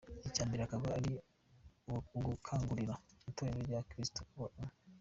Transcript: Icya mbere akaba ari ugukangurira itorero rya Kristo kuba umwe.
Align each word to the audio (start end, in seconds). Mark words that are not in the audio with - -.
Icya 0.27 0.43
mbere 0.47 0.61
akaba 0.63 0.87
ari 0.97 1.13
ugukangurira 2.17 2.95
itorero 3.29 3.59
rya 3.67 3.81
Kristo 3.89 4.19
kuba 4.29 4.47
umwe. 4.57 4.73